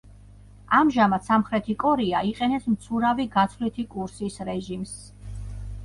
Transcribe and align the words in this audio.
ამჟამად, 0.77 1.23
სამხრეთი 1.27 1.75
კორეა 1.85 2.23
იყენებს 2.31 2.67
მცურავი 2.73 3.31
გაცვლითი 3.39 3.89
კურსის 3.97 4.45
რეჟიმს. 4.53 5.01